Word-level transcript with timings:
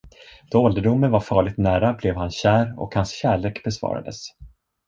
Då 0.51 0.59
ålderdomen 0.61 1.11
var 1.11 1.19
farligt 1.19 1.57
nära 1.57 1.93
blev 1.93 2.15
han 2.15 2.31
kär 2.31 2.73
och 2.79 2.95
hans 2.95 3.11
kärlek 3.11 3.63
besvarades. 3.63 4.27